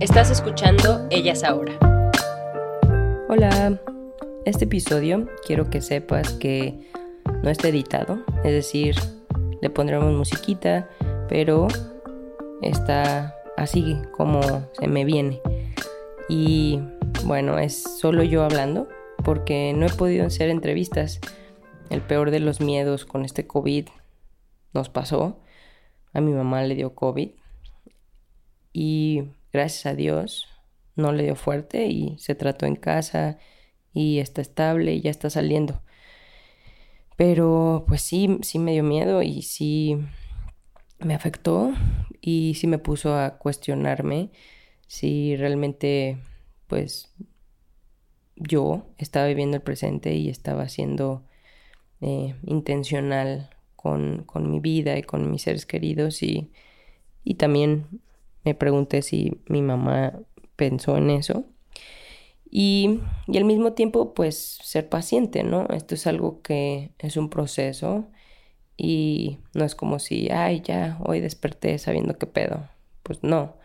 [0.00, 1.78] Estás escuchando Ellas Ahora.
[3.28, 3.80] Hola,
[4.44, 6.90] este episodio quiero que sepas que
[7.42, 8.96] no está editado, es decir,
[9.62, 10.88] le pondremos musiquita,
[11.28, 11.68] pero
[12.60, 14.40] está así como
[14.72, 15.40] se me viene.
[16.28, 16.80] Y
[17.24, 18.88] bueno, es solo yo hablando,
[19.24, 21.20] porque no he podido hacer entrevistas.
[21.88, 23.86] El peor de los miedos con este COVID
[24.72, 25.40] nos pasó.
[26.12, 27.30] A mi mamá le dio COVID
[28.72, 29.22] y
[29.54, 30.48] gracias a Dios
[30.96, 33.38] no le dio fuerte y se trató en casa
[33.92, 35.80] y está estable y ya está saliendo.
[37.16, 39.98] Pero pues sí, sí me dio miedo y sí
[40.98, 41.72] me afectó
[42.20, 44.30] y sí me puso a cuestionarme
[44.88, 46.18] si realmente
[46.66, 47.14] pues
[48.36, 51.24] yo estaba viviendo el presente y estaba siendo
[52.00, 56.50] eh, intencional con, con, mi vida y con mis seres queridos y,
[57.22, 58.00] y también
[58.44, 60.20] me pregunté si mi mamá
[60.56, 61.44] pensó en eso
[62.50, 65.66] y, y, al mismo tiempo pues ser paciente, ¿no?
[65.70, 68.06] Esto es algo que es un proceso
[68.76, 72.68] y no es como si, ay, ya, hoy desperté sabiendo qué pedo.
[73.02, 73.56] Pues no,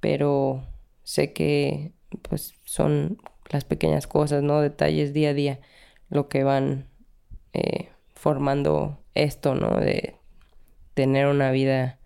[0.00, 0.66] pero
[1.04, 1.92] sé que
[2.22, 3.18] pues son
[3.50, 4.60] las pequeñas cosas, ¿no?
[4.60, 5.60] Detalles día a día
[6.08, 6.88] lo que van
[7.52, 9.76] eh, formando esto, ¿no?
[9.76, 10.16] De
[10.94, 11.98] tener una vida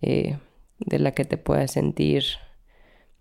[0.00, 0.38] eh,
[0.86, 2.24] de la que te puedas sentir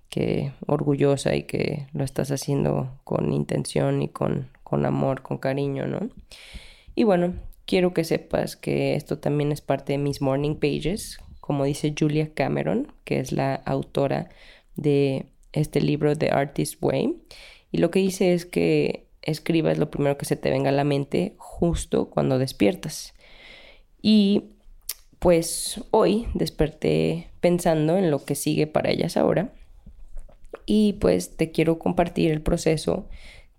[0.09, 5.87] que orgullosa y que lo estás haciendo con intención y con, con amor, con cariño,
[5.87, 6.09] ¿no?
[6.95, 7.33] Y bueno,
[7.65, 12.33] quiero que sepas que esto también es parte de mis morning pages, como dice Julia
[12.33, 14.29] Cameron, que es la autora
[14.75, 17.17] de este libro The Artist Way.
[17.71, 20.83] Y lo que dice es que escribas lo primero que se te venga a la
[20.83, 23.13] mente justo cuando despiertas.
[24.01, 24.43] Y
[25.19, 29.51] pues hoy desperté pensando en lo que sigue para ellas ahora.
[30.65, 33.09] Y pues te quiero compartir el proceso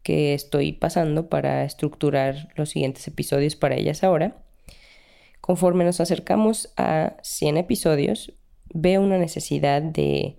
[0.03, 4.37] que estoy pasando para estructurar los siguientes episodios para ellas ahora.
[5.41, 8.32] Conforme nos acercamos a 100 episodios,
[8.72, 10.37] veo una necesidad de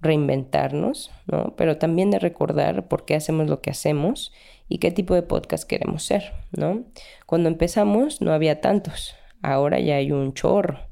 [0.00, 1.54] reinventarnos, ¿no?
[1.56, 4.32] Pero también de recordar por qué hacemos lo que hacemos
[4.68, 6.84] y qué tipo de podcast queremos ser, ¿no?
[7.26, 10.89] Cuando empezamos no había tantos, ahora ya hay un chorro.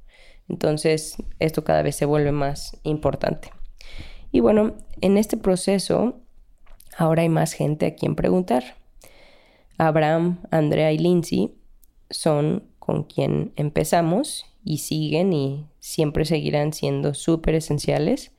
[0.49, 3.51] Entonces, esto cada vez se vuelve más importante.
[4.33, 6.21] Y bueno, en este proceso
[6.97, 8.77] ahora hay más gente a quien preguntar.
[9.79, 11.55] Abraham, Andrea y Lindsay
[12.11, 18.33] son con quien empezamos y siguen y siempre seguirán siendo súper esenciales.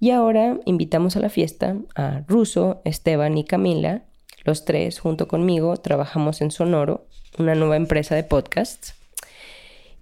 [0.00, 4.04] Y ahora invitamos a la fiesta a Russo, Esteban y Camila.
[4.44, 7.06] Los tres, junto conmigo, trabajamos en Sonoro,
[7.38, 8.94] una nueva empresa de podcasts.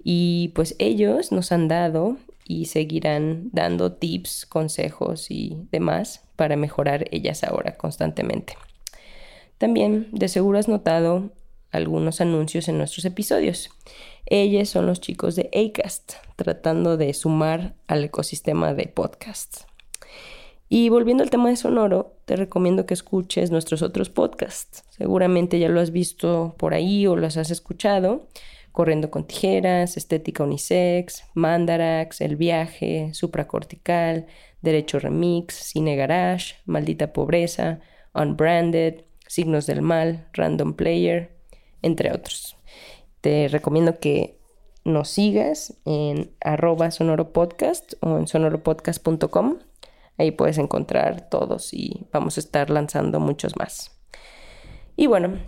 [0.05, 7.07] Y pues ellos nos han dado y seguirán dando tips, consejos y demás para mejorar
[7.11, 8.55] ellas ahora constantemente.
[9.59, 11.31] También de seguro has notado
[11.71, 13.71] algunos anuncios en nuestros episodios.
[14.27, 19.67] Ellos son los chicos de Acast, tratando de sumar al ecosistema de podcasts.
[20.69, 24.85] Y volviendo al tema de Sonoro, te recomiendo que escuches nuestros otros podcasts.
[24.91, 28.27] Seguramente ya lo has visto por ahí o los has escuchado.
[28.75, 34.27] Corriendo con tijeras, Estética Unisex, Mandarax, El Viaje, Supracortical,
[34.63, 37.79] Derecho Remix, Cine Garage, Maldita Pobreza,
[38.13, 41.31] Unbranded, Signos del Mal, Random Player,
[41.83, 42.57] entre otros.
[43.21, 44.41] Te recomiendo que
[44.85, 49.59] nos sigas en arroba sonoropodcast o en sonoropodcast.com
[50.17, 53.91] Ahí puedes encontrar todos y vamos a estar lanzando muchos más.
[54.97, 55.39] Y bueno,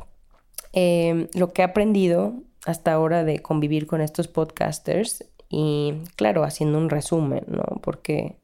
[0.72, 2.34] em, lo que he aprendido
[2.66, 7.62] hasta ahora de convivir con estos podcasters y claro, haciendo un resumen, ¿no?
[7.80, 8.36] Porque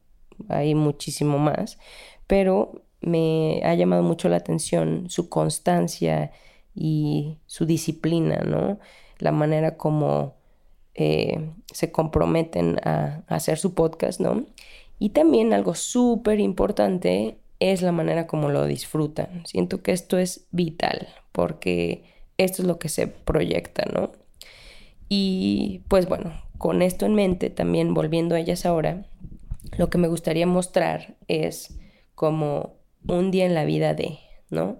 [0.47, 1.77] hay muchísimo más,
[2.25, 6.31] pero me ha llamado mucho la atención su constancia
[6.73, 8.79] y su disciplina, ¿no?
[9.19, 10.35] La manera como
[10.95, 14.45] eh, se comprometen a, a, hacer su podcast, ¿no?
[14.99, 19.45] Y también algo súper importante es la manera como lo disfrutan.
[19.45, 24.11] Siento que esto es vital porque esto es lo que se proyecta, ¿no?
[25.09, 29.05] Y pues bueno, con esto en mente, también volviendo a ellas ahora,
[29.77, 31.77] lo que me gustaría mostrar es
[32.15, 32.75] como
[33.07, 34.19] un día en la vida de,
[34.49, 34.79] ¿no?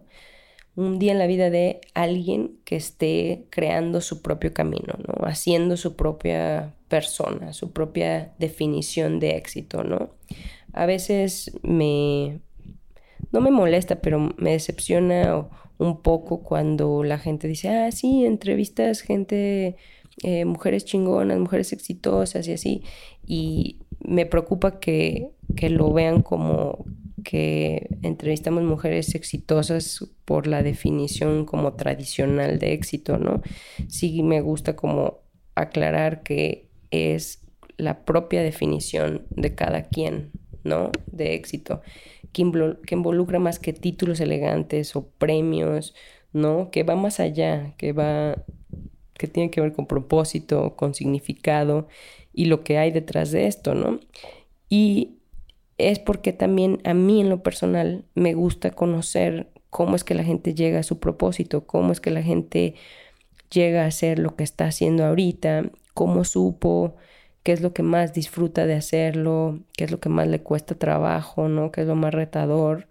[0.75, 5.27] Un día en la vida de alguien que esté creando su propio camino, ¿no?
[5.27, 10.11] Haciendo su propia persona, su propia definición de éxito, ¿no?
[10.73, 12.39] A veces me,
[13.31, 15.47] no me molesta, pero me decepciona
[15.77, 19.75] un poco cuando la gente dice, ah, sí, entrevistas gente,
[20.23, 22.83] eh, mujeres chingonas, mujeres exitosas y así.
[23.25, 26.85] Y me preocupa que, que lo vean como
[27.23, 33.41] que entrevistamos mujeres exitosas por la definición como tradicional de éxito, ¿no?
[33.87, 35.21] Sí me gusta como
[35.55, 37.41] aclarar que es
[37.77, 40.31] la propia definición de cada quien,
[40.63, 40.91] ¿no?
[41.07, 41.81] De éxito,
[42.31, 45.93] que, involucra más que títulos elegantes o premios,
[46.31, 46.71] ¿no?
[46.71, 48.43] Que va más allá, que va,
[49.17, 51.87] que tiene que ver con propósito, con significado
[52.33, 53.99] y lo que hay detrás de esto, ¿no?
[54.69, 55.17] Y
[55.77, 60.23] es porque también a mí en lo personal me gusta conocer cómo es que la
[60.23, 62.75] gente llega a su propósito, cómo es que la gente
[63.51, 66.95] llega a hacer lo que está haciendo ahorita, cómo supo,
[67.43, 70.75] qué es lo que más disfruta de hacerlo, qué es lo que más le cuesta
[70.75, 71.71] trabajo, ¿no?
[71.71, 72.87] Qué es lo más retador.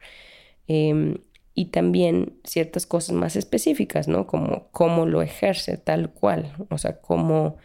[0.68, 1.18] Em,
[1.54, 4.26] y también ciertas cosas más específicas, ¿no?
[4.26, 7.56] Como cómo lo ejerce tal cual, o sea, cómo,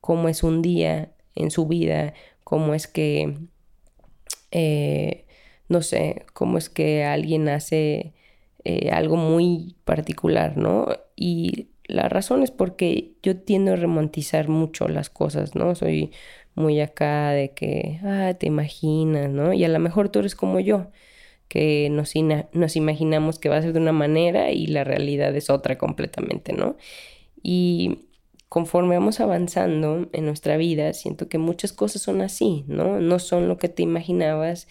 [0.00, 2.14] cómo es un día en su vida,
[2.44, 3.38] cómo es que,
[4.50, 5.26] eh,
[5.68, 8.14] no sé, cómo es que alguien hace
[8.64, 10.88] eh, algo muy particular, ¿no?
[11.16, 15.74] Y la razón es porque yo tiendo a romantizar mucho las cosas, ¿no?
[15.74, 16.12] Soy
[16.54, 19.52] muy acá de que, ah, te imaginas, ¿no?
[19.52, 20.90] Y a lo mejor tú eres como yo,
[21.48, 22.14] que nos,
[22.52, 26.52] nos imaginamos que va a ser de una manera y la realidad es otra completamente,
[26.52, 26.76] ¿no?
[27.42, 28.08] Y
[28.48, 33.00] conforme vamos avanzando en nuestra vida, siento que muchas cosas son así, ¿no?
[33.00, 34.66] No son lo que te imaginabas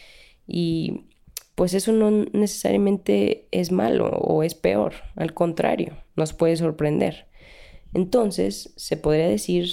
[0.47, 1.05] y
[1.55, 7.27] pues eso no necesariamente es malo o es peor, al contrario, nos puede sorprender.
[7.93, 9.69] Entonces, se podría decir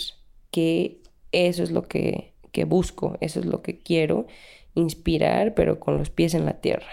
[0.52, 1.00] que
[1.32, 4.26] eso es lo que, que busco, eso es lo que quiero,
[4.74, 6.86] inspirar, pero con los pies en la tierra.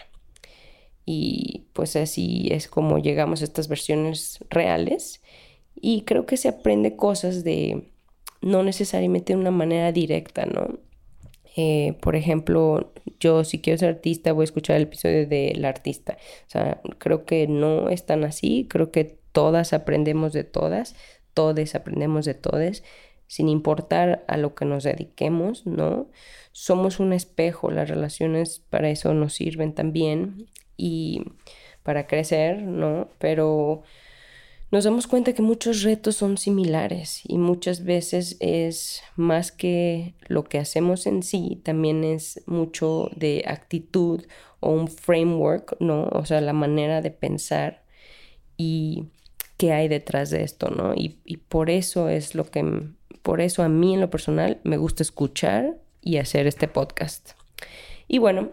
[1.05, 5.21] Y pues así es como llegamos a estas versiones reales
[5.75, 7.89] y creo que se aprende cosas de
[8.41, 10.79] no necesariamente de una manera directa, ¿no?
[11.55, 16.17] Eh, por ejemplo, yo si quiero ser artista voy a escuchar el episodio del artista.
[16.47, 20.95] O sea, creo que no es tan así, creo que todas aprendemos de todas,
[21.33, 22.83] todes aprendemos de todes,
[23.27, 26.09] sin importar a lo que nos dediquemos, ¿no?
[26.51, 30.47] Somos un espejo, las relaciones para eso nos sirven también
[30.77, 31.23] y
[31.83, 33.09] para crecer, ¿no?
[33.19, 33.83] Pero
[34.71, 40.43] nos damos cuenta que muchos retos son similares y muchas veces es más que lo
[40.43, 44.25] que hacemos en sí, también es mucho de actitud
[44.59, 46.03] o un framework, ¿no?
[46.11, 47.83] O sea, la manera de pensar
[48.57, 49.05] y
[49.57, 50.93] qué hay detrás de esto, ¿no?
[50.93, 52.63] Y, y por eso es lo que,
[53.23, 57.31] por eso a mí en lo personal me gusta escuchar y hacer este podcast.
[58.07, 58.49] Y bueno,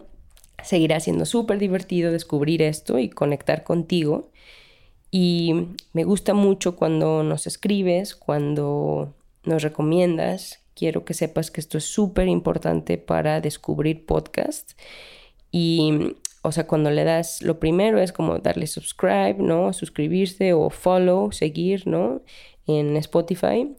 [0.63, 4.31] seguirá siendo súper divertido descubrir esto y conectar contigo.
[5.11, 10.61] Y me gusta mucho cuando nos escribes, cuando nos recomiendas.
[10.75, 14.77] Quiero que sepas que esto es súper importante para descubrir podcasts.
[15.51, 19.73] Y, o sea, cuando le das, lo primero es como darle subscribe, ¿no?
[19.73, 22.23] Suscribirse o follow, seguir, ¿no?
[22.67, 23.75] En Spotify.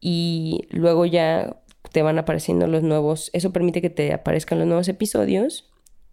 [0.00, 1.56] Y luego ya
[1.92, 5.70] te van apareciendo los nuevos, eso permite que te aparezcan los nuevos episodios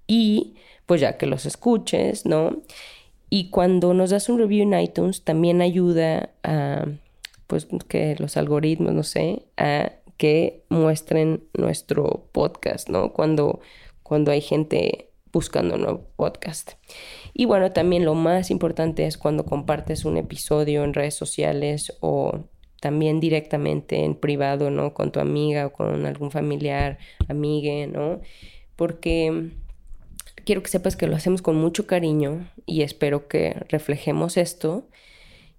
[0.07, 0.55] y
[0.85, 2.61] pues ya que los escuches, ¿no?
[3.35, 6.85] Y cuando nos das un review en iTunes, también ayuda a,
[7.47, 13.11] pues, que los algoritmos, no sé, a que muestren nuestro podcast, ¿no?
[13.11, 13.59] Cuando,
[14.03, 16.73] cuando hay gente buscando un nuevo podcast.
[17.33, 22.41] Y bueno, también lo más importante es cuando compartes un episodio en redes sociales o
[22.81, 24.93] también directamente en privado, ¿no?
[24.93, 28.21] Con tu amiga o con algún familiar, amigue, ¿no?
[28.75, 29.53] Porque
[30.45, 34.87] quiero que sepas que lo hacemos con mucho cariño y espero que reflejemos esto.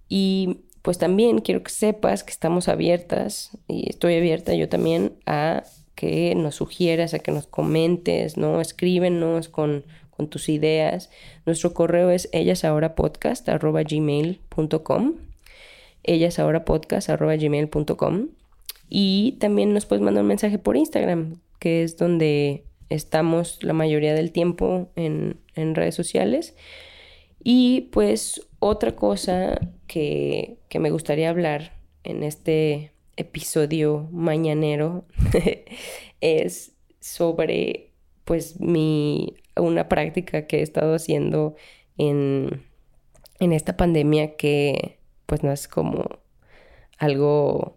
[0.07, 5.63] Y pues también quiero que sepas que estamos abiertas y estoy abierta yo también a
[5.95, 8.61] que nos sugieras, a que nos comentes, ¿no?
[8.61, 11.09] Escríbenos con, con tus ideas.
[11.45, 15.13] Nuestro correo es ellasaurapodcast.gmail.com
[16.07, 18.27] ellasaurapodcast.gmail.com
[18.89, 24.13] y también nos puedes mandar un mensaje por Instagram, que es donde estamos la mayoría
[24.13, 26.55] del tiempo en, en redes sociales.
[27.43, 31.73] Y pues otra cosa que, que me gustaría hablar
[32.03, 35.05] en este episodio mañanero
[36.21, 37.91] es sobre
[38.25, 41.55] pues mi una práctica que he estado haciendo
[41.97, 42.63] en,
[43.39, 46.19] en esta pandemia que pues no es como
[46.97, 47.74] algo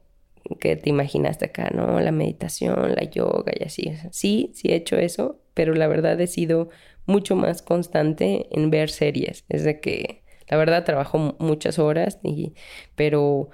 [0.57, 2.00] que te imaginaste acá, ¿no?
[2.00, 3.93] La meditación, la yoga y así.
[4.11, 6.71] Sí, sí he hecho eso, pero la verdad he sido
[7.07, 9.45] mucho más constante en ver series.
[9.49, 12.55] Desde que, la verdad, trabajo muchas horas, y,
[12.95, 13.50] pero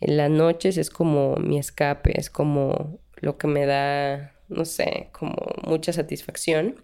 [0.00, 5.08] en las noches es como mi escape, es como lo que me da, no sé,
[5.12, 6.76] como mucha satisfacción.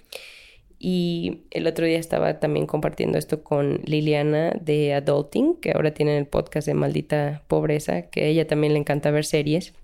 [0.85, 6.19] Y el otro día estaba también compartiendo esto con Liliana de Adulting, que ahora tiene
[6.19, 9.75] el podcast de Maldita Pobreza, que a ella también le encanta ver series.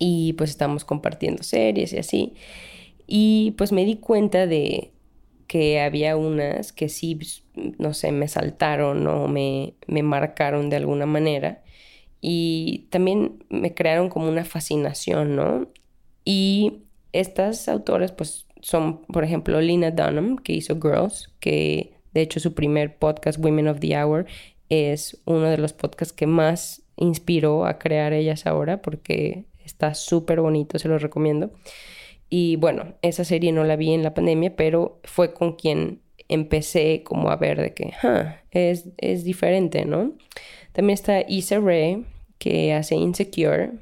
[0.00, 2.34] Y pues estamos compartiendo series y así.
[3.06, 4.90] Y pues me di cuenta de
[5.46, 7.16] que había unas que sí,
[7.78, 11.62] no sé, me saltaron o me, me marcaron de alguna manera.
[12.20, 15.68] Y también me crearon como una fascinación, ¿no?
[16.24, 22.40] Y estas autoras pues son, por ejemplo, Lina Dunham, que hizo Girls, que de hecho
[22.40, 24.26] su primer podcast, Women of the Hour,
[24.68, 30.40] es uno de los podcasts que más inspiró a crear ellas ahora, porque está súper
[30.40, 31.52] bonito, se lo recomiendo.
[32.28, 37.04] Y bueno, esa serie no la vi en la pandemia, pero fue con quien empecé
[37.04, 37.92] como a ver de que
[38.50, 40.14] es, es diferente, ¿no?
[40.72, 42.02] También está Issa Rae,
[42.38, 43.74] que hace Insecure.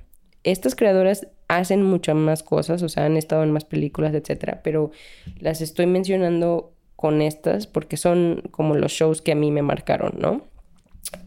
[0.42, 4.90] Estas creadoras hacen muchas más cosas, o sea, han estado en más películas, etcétera, pero
[5.38, 10.14] las estoy mencionando con estas porque son como los shows que a mí me marcaron,
[10.18, 10.42] ¿no?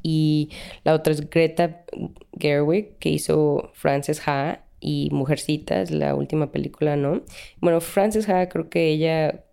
[0.02, 0.50] Y
[0.84, 1.84] la otra es Greta
[2.40, 7.22] Gerwig, que hizo Frances Ha y Mujercitas, la última película, ¿no?
[7.60, 9.44] Bueno, Frances Ha creo que ella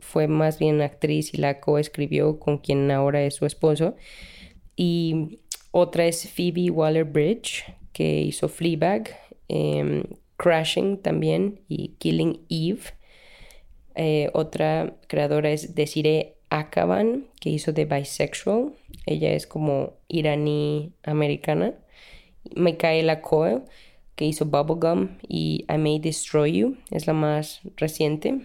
[0.00, 3.96] fue más bien actriz y la coescribió con quien ahora es su esposo.
[4.76, 9.10] Y otra es Phoebe Waller-Bridge, que hizo Fleabag
[9.48, 10.04] Em,
[10.36, 12.82] Crashing también y Killing Eve.
[13.94, 18.72] Eh, otra creadora es Desiree Akaban, que hizo The Bisexual.
[19.06, 21.74] Ella es como iraní americana.
[22.54, 23.62] Michaela Coel,
[24.14, 28.40] que hizo Bubblegum y I May Destroy You, es la más reciente.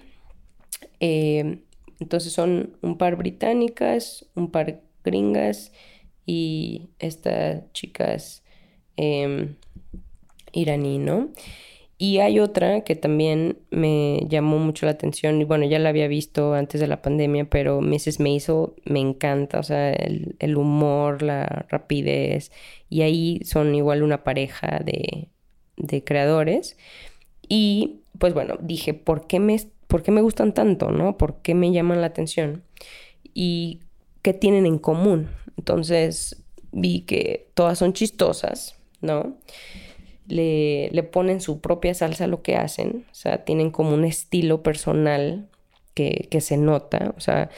[0.99, 1.61] Em,
[1.99, 5.71] entonces son un par británicas, un par gringas
[6.25, 8.43] y estas chicas
[8.97, 9.55] em,
[10.53, 11.29] iraní, ¿no?
[11.97, 16.07] Y hay otra que también me llamó mucho la atención, y bueno, ya la había
[16.07, 18.19] visto antes de la pandemia, pero Mrs.
[18.19, 22.51] Maisel me encanta, o sea, el, humor, la rapidez,
[22.89, 25.29] y ahí son igual una pareja de,
[25.77, 26.77] de creadores.
[27.47, 29.57] Y pues bueno, dije, ¿por qué, me,
[29.87, 31.17] ¿por qué me gustan tanto, no?
[31.17, 32.63] ¿Por qué me llaman la atención?
[33.33, 33.81] ¿Y
[34.21, 35.29] qué tienen en común?
[35.57, 39.37] Entonces vi que todas son chistosas, ¿no?
[40.27, 44.05] Le, le ponen su propia salsa a lo que hacen, o sea, tienen como un
[44.05, 45.49] estilo personal
[45.93, 47.49] que, que se nota, o sea,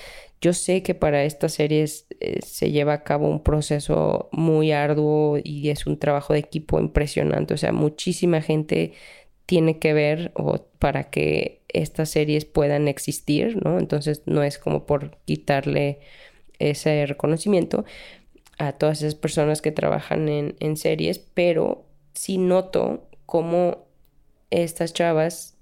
[0.42, 5.40] yo sé que para estas series eh, se lleva a cabo un proceso muy arduo
[5.44, 8.94] y es un trabajo de equipo impresionante, o sea, muchísima gente
[9.46, 13.80] tiene que ver o para que estas series puedan existir, ¿no?
[13.80, 16.00] Entonces no es como por quitarle
[16.60, 17.86] ese reconocimiento
[18.58, 21.85] a todas esas personas que trabajan en, en series, pero
[22.16, 23.86] sí noto cómo
[24.50, 25.56] estas chavas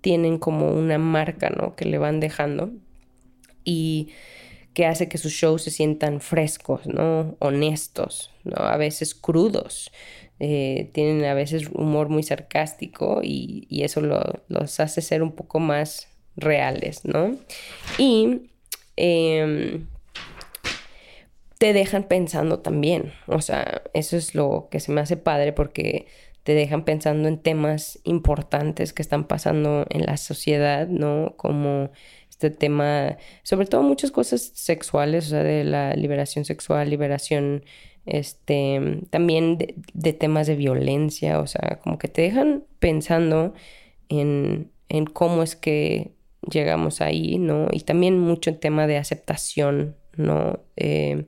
[0.00, 1.76] tienen como una marca, ¿no?
[1.76, 2.70] Que le van dejando
[3.64, 4.08] y
[4.74, 7.36] que hace que sus shows se sientan frescos, ¿no?
[7.40, 8.56] Honestos, ¿no?
[8.62, 9.90] A veces crudos.
[10.40, 16.08] Eh, tienen a veces humor muy sarcástico y, eso los hace ser un poco más
[16.36, 17.36] reales, ¿no?
[17.98, 18.50] Y
[18.96, 19.88] em,
[21.58, 23.12] te dejan pensando también.
[23.26, 26.06] O sea, eso es lo que se me hace padre porque
[26.44, 31.34] te dejan pensando en temas importantes que están pasando en la sociedad, ¿no?
[31.36, 31.90] Como
[32.30, 37.64] este tema, sobre todo muchas cosas sexuales, o sea, de la liberación sexual, liberación,
[38.06, 43.52] este, también de, temas de violencia, o sea, como que te dejan pensando
[44.08, 46.12] en, en cómo es que
[46.50, 47.66] llegamos ahí, ¿no?
[47.72, 50.60] Y también mucho en tema de aceptación, ¿no?
[50.76, 51.26] Eh,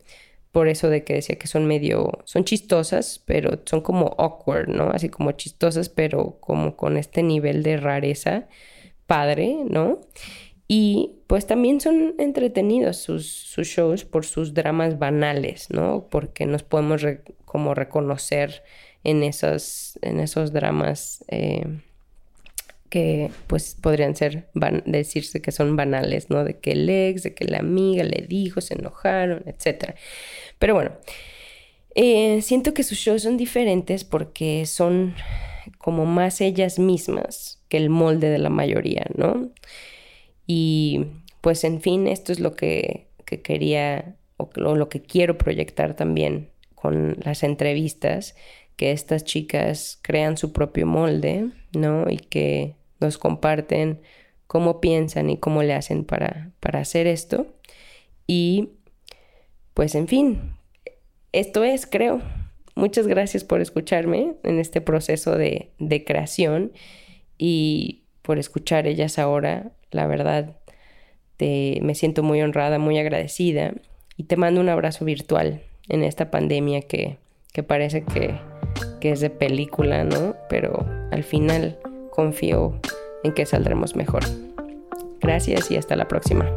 [0.53, 4.91] por eso de que decía que son medio, son chistosas, pero son como awkward, ¿no?
[4.91, 8.49] Así como chistosas, pero como con este nivel de rareza
[9.07, 10.01] padre, ¿no?
[10.67, 16.09] Y pues también son entretenidos sus, sus shows por sus dramas banales, ¿no?
[16.11, 17.05] Porque nos podemos
[17.45, 18.63] como reconocer
[19.05, 21.81] en esos, en esos dramas eh,
[22.91, 24.49] que pues podrían ser,
[24.85, 26.45] decirse que son banales, ¿no?
[26.45, 29.95] De que el ex, de que la amiga le dijo, se enojaron, etc.
[30.59, 30.91] Pero bueno,
[31.95, 35.15] eh, siento que sus shows son diferentes porque son
[35.79, 39.51] como más ellas mismas que el molde de la mayoría, ¿no?
[40.47, 41.07] Y
[41.41, 46.51] pues en fin, esto es lo que, que quería o lo que quiero proyectar también
[46.75, 48.35] con las entrevistas,
[48.77, 52.09] que estas chicas crean su propio molde, ¿no?
[52.09, 54.01] Y que nos comparten
[54.47, 57.47] cómo piensan y cómo le hacen para, para hacer esto.
[58.27, 58.71] Y
[59.75, 60.53] pues en fin,
[61.33, 62.21] esto es, creo.
[62.75, 66.73] Muchas gracias por escucharme en este proceso de, de creación
[67.39, 69.73] y por escuchar ellas ahora.
[69.91, 70.57] La verdad,
[71.37, 73.75] te, me siento muy honrada, muy agradecida
[74.17, 77.19] y te mando un abrazo virtual en esta pandemia que,
[77.53, 78.35] que parece que,
[79.01, 80.37] que es de película, ¿no?
[80.49, 81.79] Pero al final
[82.11, 82.81] confío
[83.23, 84.23] en que saldremos mejor.
[85.21, 86.51] Gracias y hasta la próxima.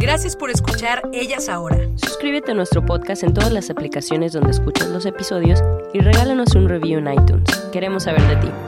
[0.00, 1.76] Gracias por escuchar Ellas Ahora.
[1.96, 5.60] Suscríbete a nuestro podcast en todas las aplicaciones donde escuchas los episodios
[5.92, 7.50] y regálanos un review en iTunes.
[7.72, 8.67] Queremos saber de ti.